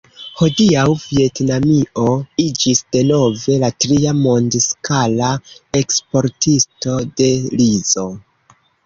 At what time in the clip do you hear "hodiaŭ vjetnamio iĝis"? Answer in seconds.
0.37-2.81